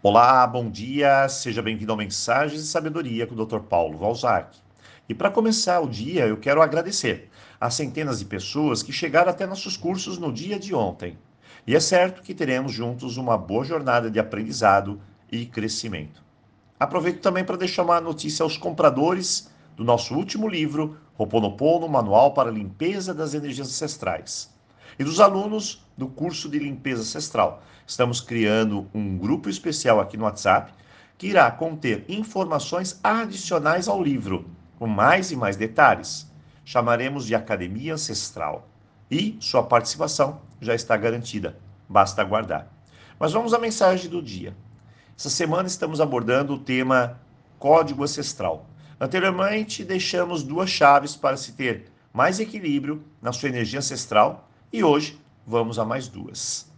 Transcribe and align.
Olá, 0.00 0.46
bom 0.46 0.70
dia, 0.70 1.28
seja 1.28 1.60
bem-vindo 1.60 1.90
ao 1.90 1.98
Mensagens 1.98 2.62
de 2.62 2.68
Sabedoria 2.68 3.26
com 3.26 3.34
o 3.34 3.44
Dr. 3.44 3.58
Paulo 3.58 3.98
Valzac. 3.98 4.56
E 5.08 5.12
para 5.12 5.28
começar 5.28 5.80
o 5.80 5.88
dia, 5.88 6.24
eu 6.24 6.36
quero 6.36 6.62
agradecer 6.62 7.28
às 7.60 7.74
centenas 7.74 8.20
de 8.20 8.24
pessoas 8.24 8.80
que 8.80 8.92
chegaram 8.92 9.28
até 9.28 9.44
nossos 9.44 9.76
cursos 9.76 10.16
no 10.16 10.32
dia 10.32 10.56
de 10.56 10.72
ontem. 10.72 11.18
E 11.66 11.74
é 11.74 11.80
certo 11.80 12.22
que 12.22 12.32
teremos 12.32 12.70
juntos 12.70 13.16
uma 13.16 13.36
boa 13.36 13.64
jornada 13.64 14.08
de 14.08 14.20
aprendizado 14.20 15.00
e 15.32 15.44
crescimento. 15.44 16.22
Aproveito 16.78 17.20
também 17.20 17.44
para 17.44 17.56
deixar 17.56 17.82
uma 17.82 18.00
notícia 18.00 18.44
aos 18.44 18.56
compradores 18.56 19.50
do 19.76 19.82
nosso 19.82 20.14
último 20.14 20.46
livro, 20.46 20.96
Roponopono, 21.14 21.88
Manual 21.88 22.34
para 22.34 22.50
a 22.50 22.52
Limpeza 22.52 23.12
das 23.12 23.34
Energias 23.34 23.66
Ancestrais 23.66 24.56
e 24.98 25.04
dos 25.04 25.20
alunos 25.20 25.84
do 25.96 26.06
curso 26.06 26.48
de 26.48 26.58
limpeza 26.58 27.02
ancestral. 27.02 27.62
Estamos 27.86 28.20
criando 28.20 28.86
um 28.94 29.16
grupo 29.16 29.48
especial 29.48 29.98
aqui 29.98 30.16
no 30.16 30.24
WhatsApp 30.24 30.72
que 31.16 31.26
irá 31.26 31.50
conter 31.50 32.04
informações 32.08 33.00
adicionais 33.02 33.88
ao 33.88 34.00
livro, 34.00 34.48
com 34.78 34.86
mais 34.86 35.32
e 35.32 35.36
mais 35.36 35.56
detalhes. 35.56 36.30
Chamaremos 36.64 37.26
de 37.26 37.34
Academia 37.34 37.94
Ancestral. 37.94 38.68
E 39.10 39.36
sua 39.40 39.62
participação 39.62 40.40
já 40.60 40.74
está 40.74 40.96
garantida. 40.96 41.58
Basta 41.88 42.22
aguardar. 42.22 42.68
Mas 43.18 43.32
vamos 43.32 43.52
à 43.52 43.58
mensagem 43.58 44.08
do 44.08 44.22
dia. 44.22 44.54
Essa 45.18 45.30
semana 45.30 45.66
estamos 45.66 46.00
abordando 46.00 46.54
o 46.54 46.58
tema 46.58 47.18
Código 47.58 48.04
Ancestral. 48.04 48.66
Anteriormente, 49.00 49.84
deixamos 49.84 50.42
duas 50.42 50.70
chaves 50.70 51.16
para 51.16 51.36
se 51.36 51.52
ter 51.52 51.90
mais 52.12 52.38
equilíbrio 52.38 53.02
na 53.20 53.32
sua 53.32 53.48
energia 53.48 53.78
ancestral 53.78 54.47
e 54.72 54.84
hoje 54.84 55.18
vamos 55.46 55.78
a 55.78 55.84
mais 55.84 56.08
duas. 56.08 56.70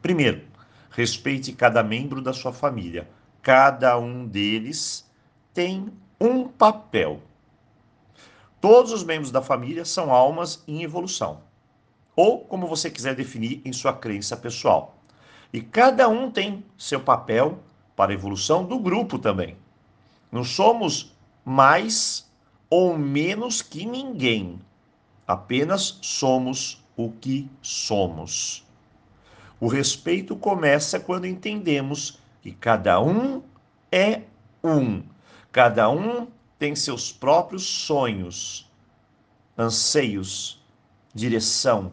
Primeiro, 0.00 0.42
respeite 0.90 1.52
cada 1.52 1.82
membro 1.82 2.22
da 2.22 2.32
sua 2.32 2.52
família. 2.52 3.08
Cada 3.42 3.98
um 3.98 4.26
deles 4.26 5.08
tem 5.52 5.92
um 6.20 6.48
papel. 6.48 7.20
Todos 8.60 8.92
os 8.92 9.04
membros 9.04 9.30
da 9.30 9.40
família 9.40 9.84
são 9.84 10.12
almas 10.12 10.64
em 10.66 10.82
evolução, 10.82 11.40
ou 12.16 12.40
como 12.40 12.66
você 12.66 12.90
quiser 12.90 13.14
definir 13.14 13.62
em 13.64 13.72
sua 13.72 13.92
crença 13.92 14.36
pessoal. 14.36 14.96
E 15.52 15.60
cada 15.60 16.08
um 16.08 16.30
tem 16.30 16.64
seu 16.76 17.00
papel 17.00 17.60
para 17.94 18.10
a 18.10 18.14
evolução 18.14 18.64
do 18.64 18.78
grupo 18.78 19.18
também. 19.18 19.56
Não 20.30 20.44
somos 20.44 21.16
mais 21.44 22.28
ou 22.68 22.98
menos 22.98 23.62
que 23.62 23.86
ninguém. 23.86 24.60
Apenas 25.28 25.98
somos 26.00 26.82
o 26.96 27.10
que 27.10 27.50
somos. 27.60 28.66
O 29.60 29.68
respeito 29.68 30.34
começa 30.34 30.98
quando 30.98 31.26
entendemos 31.26 32.18
que 32.40 32.50
cada 32.50 32.98
um 32.98 33.42
é 33.92 34.22
um. 34.64 35.02
Cada 35.52 35.90
um 35.90 36.28
tem 36.58 36.74
seus 36.74 37.12
próprios 37.12 37.66
sonhos, 37.66 38.72
anseios, 39.56 40.64
direção, 41.14 41.92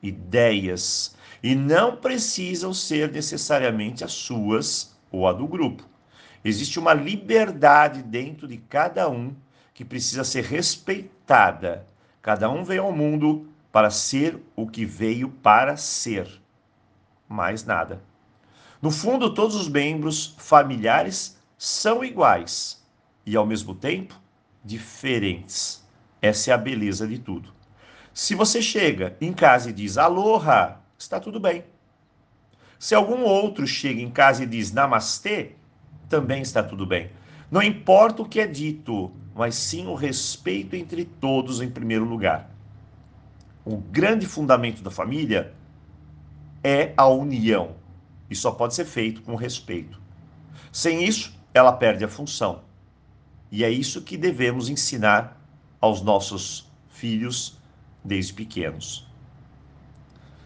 ideias, 0.00 1.16
e 1.42 1.56
não 1.56 1.96
precisam 1.96 2.72
ser 2.72 3.10
necessariamente 3.10 4.04
as 4.04 4.12
suas 4.12 4.96
ou 5.10 5.26
a 5.26 5.32
do 5.32 5.48
grupo. 5.48 5.84
Existe 6.44 6.78
uma 6.78 6.94
liberdade 6.94 8.04
dentro 8.04 8.46
de 8.46 8.58
cada 8.58 9.10
um 9.10 9.34
que 9.74 9.84
precisa 9.84 10.22
ser 10.22 10.44
respeitada 10.44 11.90
Cada 12.22 12.48
um 12.48 12.62
veio 12.62 12.84
ao 12.84 12.92
mundo 12.92 13.48
para 13.72 13.90
ser 13.90 14.40
o 14.54 14.68
que 14.68 14.86
veio 14.86 15.28
para 15.28 15.76
ser. 15.76 16.40
Mais 17.28 17.64
nada. 17.64 18.00
No 18.80 18.92
fundo, 18.92 19.34
todos 19.34 19.56
os 19.56 19.68
membros 19.68 20.36
familiares 20.38 21.36
são 21.58 22.04
iguais 22.04 22.80
e, 23.26 23.34
ao 23.34 23.44
mesmo 23.44 23.74
tempo, 23.74 24.14
diferentes. 24.64 25.84
Essa 26.20 26.52
é 26.52 26.54
a 26.54 26.58
beleza 26.58 27.08
de 27.08 27.18
tudo. 27.18 27.52
Se 28.14 28.36
você 28.36 28.62
chega 28.62 29.16
em 29.20 29.32
casa 29.32 29.70
e 29.70 29.72
diz 29.72 29.98
aloha, 29.98 30.76
está 30.96 31.18
tudo 31.18 31.40
bem. 31.40 31.64
Se 32.78 32.94
algum 32.94 33.22
outro 33.22 33.66
chega 33.66 34.00
em 34.00 34.10
casa 34.10 34.44
e 34.44 34.46
diz 34.46 34.70
namastê, 34.70 35.52
também 36.08 36.42
está 36.42 36.62
tudo 36.62 36.86
bem. 36.86 37.10
Não 37.52 37.62
importa 37.62 38.22
o 38.22 38.26
que 38.26 38.40
é 38.40 38.46
dito, 38.46 39.12
mas 39.34 39.54
sim 39.56 39.86
o 39.86 39.94
respeito 39.94 40.74
entre 40.74 41.04
todos 41.04 41.60
em 41.60 41.68
primeiro 41.68 42.06
lugar. 42.06 42.48
O 43.62 43.76
grande 43.76 44.24
fundamento 44.24 44.82
da 44.82 44.90
família 44.90 45.52
é 46.64 46.94
a 46.96 47.06
união 47.06 47.76
e 48.30 48.34
só 48.34 48.52
pode 48.52 48.74
ser 48.74 48.86
feito 48.86 49.20
com 49.20 49.34
respeito. 49.34 50.00
Sem 50.72 51.04
isso, 51.04 51.38
ela 51.52 51.74
perde 51.74 52.02
a 52.02 52.08
função. 52.08 52.62
E 53.50 53.62
é 53.62 53.68
isso 53.68 54.00
que 54.00 54.16
devemos 54.16 54.70
ensinar 54.70 55.38
aos 55.78 56.00
nossos 56.00 56.72
filhos 56.88 57.58
desde 58.02 58.32
pequenos. 58.32 59.06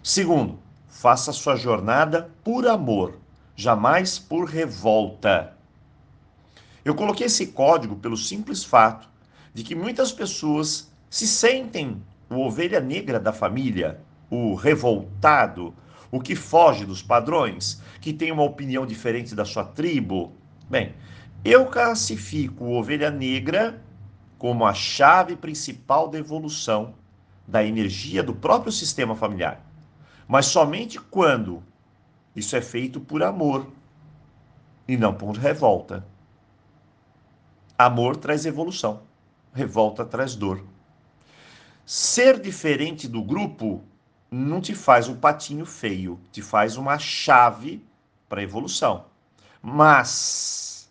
Segundo, 0.02 0.58
faça 0.88 1.32
sua 1.32 1.54
jornada 1.54 2.32
por 2.42 2.66
amor, 2.66 3.20
jamais 3.54 4.18
por 4.18 4.46
revolta. 4.46 5.55
Eu 6.86 6.94
coloquei 6.94 7.26
esse 7.26 7.48
código 7.48 7.96
pelo 7.96 8.16
simples 8.16 8.62
fato 8.62 9.08
de 9.52 9.64
que 9.64 9.74
muitas 9.74 10.12
pessoas 10.12 10.88
se 11.10 11.26
sentem 11.26 12.00
o 12.30 12.38
ovelha 12.38 12.78
negra 12.78 13.18
da 13.18 13.32
família, 13.32 14.00
o 14.30 14.54
revoltado, 14.54 15.74
o 16.12 16.20
que 16.20 16.36
foge 16.36 16.84
dos 16.84 17.02
padrões, 17.02 17.82
que 18.00 18.12
tem 18.12 18.30
uma 18.30 18.44
opinião 18.44 18.86
diferente 18.86 19.34
da 19.34 19.44
sua 19.44 19.64
tribo. 19.64 20.32
Bem, 20.70 20.94
eu 21.44 21.66
classifico 21.66 22.62
o 22.62 22.78
ovelha 22.78 23.10
negra 23.10 23.82
como 24.38 24.64
a 24.64 24.72
chave 24.72 25.34
principal 25.34 26.06
da 26.06 26.20
evolução 26.20 26.94
da 27.48 27.64
energia 27.64 28.22
do 28.22 28.32
próprio 28.32 28.70
sistema 28.70 29.16
familiar. 29.16 29.60
Mas 30.28 30.46
somente 30.46 31.00
quando 31.00 31.64
isso 32.36 32.54
é 32.54 32.62
feito 32.62 33.00
por 33.00 33.24
amor 33.24 33.72
e 34.86 34.96
não 34.96 35.12
por 35.12 35.36
revolta. 35.36 36.06
Amor 37.78 38.16
traz 38.16 38.46
evolução, 38.46 39.02
revolta 39.52 40.02
traz 40.02 40.34
dor. 40.34 40.64
Ser 41.84 42.40
diferente 42.40 43.06
do 43.06 43.22
grupo 43.22 43.84
não 44.30 44.62
te 44.62 44.74
faz 44.74 45.08
um 45.08 45.14
patinho 45.14 45.66
feio, 45.66 46.18
te 46.32 46.40
faz 46.40 46.78
uma 46.78 46.98
chave 46.98 47.84
para 48.28 48.42
evolução. 48.42 49.04
Mas 49.60 50.90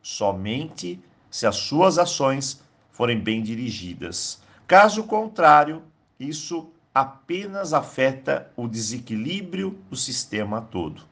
somente 0.00 1.02
se 1.28 1.48
as 1.48 1.56
suas 1.56 1.98
ações 1.98 2.62
forem 2.92 3.18
bem 3.18 3.42
dirigidas. 3.42 4.40
Caso 4.68 5.02
contrário, 5.02 5.82
isso 6.18 6.70
apenas 6.94 7.72
afeta 7.72 8.52
o 8.56 8.68
desequilíbrio 8.68 9.76
do 9.90 9.96
sistema 9.96 10.60
todo. 10.60 11.02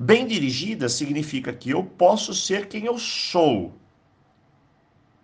Bem 0.00 0.28
dirigida 0.28 0.88
significa 0.88 1.52
que 1.52 1.70
eu 1.70 1.82
posso 1.82 2.32
ser 2.32 2.68
quem 2.68 2.84
eu 2.84 2.96
sou, 2.98 3.72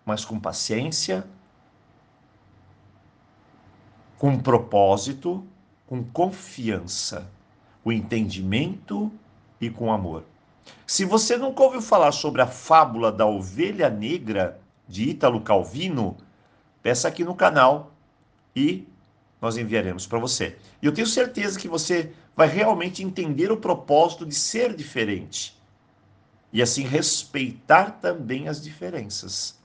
mas 0.05 0.25
com 0.25 0.41
paciência, 0.41 1.25
com 4.19 4.37
propósito, 4.37 5.47
com 5.87 6.03
confiança, 6.03 7.31
com 7.85 7.93
entendimento 7.93 9.13
e 9.61 9.71
com 9.71 9.93
amor. 9.93 10.25
Se 10.85 11.05
você 11.05 11.37
nunca 11.37 11.63
ouviu 11.63 11.81
falar 11.81 12.11
sobre 12.11 12.43
a 12.43 12.47
fábula 12.49 13.13
da 13.13 13.27
ovelha 13.27 13.89
negra 13.89 14.61
de 14.89 15.11
Ítalo 15.11 15.41
Calvino, 15.41 16.17
peça 16.83 17.07
aqui 17.07 17.23
no 17.23 17.37
canal 17.37 17.93
e 18.57 18.89
nós 19.45 19.59
enviaremos 19.59 20.07
para 20.07 20.19
você. 20.19 20.57
E 20.81 20.87
eu 20.87 20.93
tenho 20.93 21.07
certeza 21.07 21.61
que 21.61 21.69
você 21.69 22.11
vai 22.35 22.49
realmente 22.49 23.03
entender 23.03 23.53
o 23.53 23.59
propósito 23.59 24.25
de 24.25 24.35
ser 24.35 24.75
diferente 24.75 25.55
e 26.51 26.63
assim 26.63 26.83
respeitar 26.83 27.99
também 28.01 28.49
as 28.49 28.63
diferenças. 28.63 29.59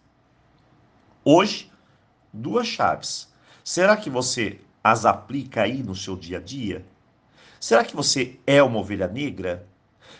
Hoje, 1.23 1.71
duas 2.33 2.67
chaves. 2.67 3.31
Será 3.63 3.95
que 3.95 4.09
você 4.09 4.59
as 4.83 5.05
aplica 5.05 5.61
aí 5.61 5.81
no 5.81 5.95
seu 5.95 6.17
dia 6.17 6.39
a 6.39 6.41
dia? 6.41 6.85
Será 7.57 7.85
que 7.85 7.95
você 7.95 8.37
é 8.45 8.61
uma 8.61 8.79
ovelha 8.79 9.07
negra? 9.07 9.65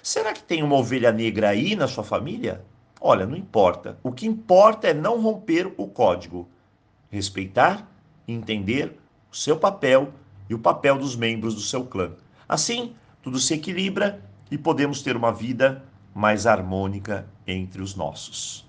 Será 0.01 0.31
que 0.31 0.42
tem 0.42 0.63
uma 0.63 0.78
ovelha 0.78 1.12
negra 1.12 1.50
aí 1.50 1.75
na 1.75 1.89
sua 1.89 2.06
família? 2.06 2.63
Olha, 3.01 3.25
não 3.25 3.36
importa. 3.36 3.98
O 4.04 4.13
que 4.13 4.25
importa 4.25 4.88
é 4.88 4.94
não 4.94 5.22
romper 5.22 5.74
o 5.75 5.86
código. 5.86 6.48
Respeitar, 7.12 7.86
entender 8.25 8.98
o 9.31 9.36
seu 9.36 9.58
papel 9.58 10.14
e 10.50 10.54
o 10.54 10.60
papel 10.60 10.98
dos 10.98 11.16
membros 11.16 11.56
do 11.56 11.62
seu 11.62 11.86
clã. 11.86 12.12
Assim, 12.48 12.94
tudo 13.22 13.40
se 13.40 13.54
equilibra 13.54 14.22
e 14.50 14.58
podemos 14.58 15.02
ter 15.02 15.16
uma 15.16 15.31
vida 15.31 15.84
mais 16.14 16.48
harmônica 16.48 17.28
entre 17.46 17.81
os 17.81 17.96
nossos. 17.96 18.68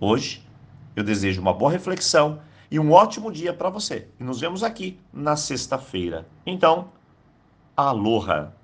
Hoje, 0.00 0.42
eu 0.94 1.02
desejo 1.02 1.40
uma 1.40 1.52
boa 1.52 1.70
reflexão 1.70 2.40
e 2.70 2.78
um 2.78 2.92
ótimo 2.92 3.32
dia 3.32 3.52
para 3.52 3.70
você. 3.70 4.08
E 4.20 4.24
nos 4.24 4.40
vemos 4.40 4.62
aqui 4.62 4.98
na 5.12 5.36
sexta-feira. 5.36 6.26
Então, 6.46 6.88
aloha! 7.76 8.57